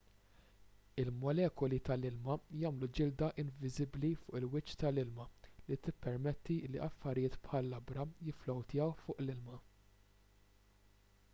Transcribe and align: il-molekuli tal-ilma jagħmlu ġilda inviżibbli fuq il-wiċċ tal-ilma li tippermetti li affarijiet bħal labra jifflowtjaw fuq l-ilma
il-molekuli 1.01 1.77
tal-ilma 1.89 2.37
jagħmlu 2.61 2.87
ġilda 2.99 3.27
inviżibbli 3.43 4.09
fuq 4.21 4.39
il-wiċċ 4.39 4.79
tal-ilma 4.83 5.27
li 5.67 5.77
tippermetti 5.89 6.57
li 6.77 6.81
affarijiet 6.87 7.37
bħal 7.49 7.69
labra 7.75 8.07
jifflowtjaw 8.31 8.97
fuq 9.03 9.21
l-ilma 9.25 9.61